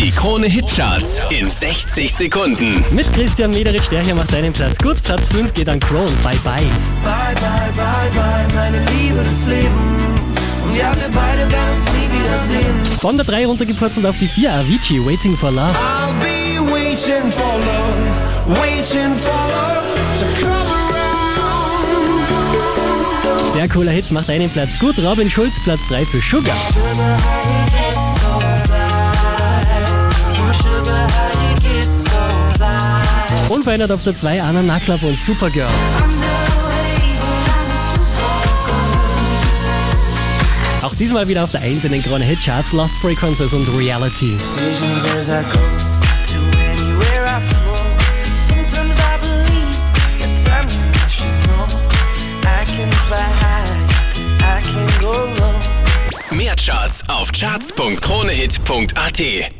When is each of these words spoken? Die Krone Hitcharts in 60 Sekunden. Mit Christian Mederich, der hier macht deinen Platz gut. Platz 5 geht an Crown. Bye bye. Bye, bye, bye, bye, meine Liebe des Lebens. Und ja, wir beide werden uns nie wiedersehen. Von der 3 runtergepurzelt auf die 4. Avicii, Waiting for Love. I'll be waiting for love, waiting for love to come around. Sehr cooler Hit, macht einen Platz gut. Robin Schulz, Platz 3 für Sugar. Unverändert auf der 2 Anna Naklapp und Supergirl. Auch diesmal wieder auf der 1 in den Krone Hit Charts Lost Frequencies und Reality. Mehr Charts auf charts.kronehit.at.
Die 0.00 0.10
Krone 0.10 0.46
Hitcharts 0.46 1.20
in 1.28 1.50
60 1.50 2.14
Sekunden. 2.14 2.82
Mit 2.90 3.12
Christian 3.12 3.50
Mederich, 3.50 3.86
der 3.88 4.02
hier 4.02 4.14
macht 4.14 4.32
deinen 4.32 4.50
Platz 4.50 4.78
gut. 4.78 5.02
Platz 5.02 5.26
5 5.30 5.52
geht 5.52 5.68
an 5.68 5.78
Crown. 5.78 6.06
Bye 6.24 6.38
bye. 6.42 6.56
Bye, 7.02 7.34
bye, 7.34 7.70
bye, 7.74 8.10
bye, 8.14 8.46
meine 8.54 8.78
Liebe 8.92 9.22
des 9.22 9.46
Lebens. 9.46 10.02
Und 10.64 10.74
ja, 10.74 10.90
wir 10.96 11.10
beide 11.10 11.42
werden 11.52 11.76
uns 11.76 11.84
nie 11.92 12.08
wiedersehen. 12.18 12.98
Von 12.98 13.18
der 13.18 13.26
3 13.26 13.44
runtergepurzelt 13.44 14.06
auf 14.06 14.16
die 14.18 14.28
4. 14.28 14.50
Avicii, 14.50 15.04
Waiting 15.04 15.36
for 15.36 15.50
Love. 15.50 15.74
I'll 15.74 16.14
be 16.14 16.58
waiting 16.72 17.30
for 17.30 17.58
love, 17.58 18.58
waiting 18.58 19.14
for 19.18 19.34
love 19.34 19.84
to 20.18 20.24
come 20.40 20.50
around. 20.50 21.00
Sehr 23.52 23.68
cooler 23.68 23.92
Hit, 23.92 24.10
macht 24.10 24.30
einen 24.30 24.48
Platz 24.48 24.78
gut. 24.78 24.98
Robin 24.98 25.30
Schulz, 25.30 25.60
Platz 25.62 25.80
3 25.90 26.06
für 26.06 26.20
Sugar. 26.20 26.56
Unverändert 33.70 33.96
auf 33.96 34.02
der 34.02 34.16
2 34.16 34.42
Anna 34.42 34.62
Naklapp 34.62 35.00
und 35.04 35.16
Supergirl. 35.16 35.68
Auch 40.82 40.92
diesmal 40.96 41.28
wieder 41.28 41.44
auf 41.44 41.52
der 41.52 41.60
1 41.60 41.84
in 41.84 41.92
den 41.92 42.02
Krone 42.02 42.24
Hit 42.24 42.42
Charts 42.44 42.72
Lost 42.72 42.94
Frequencies 43.00 43.52
und 43.52 43.68
Reality. 43.78 44.36
Mehr 56.32 56.56
Charts 56.56 57.08
auf 57.08 57.30
charts.kronehit.at. 57.30 59.52